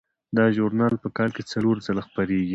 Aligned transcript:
دا 0.37 0.45
ژورنال 0.55 0.93
په 1.03 1.07
کال 1.17 1.29
کې 1.35 1.43
څلور 1.51 1.75
ځله 1.85 2.01
خپریږي. 2.07 2.49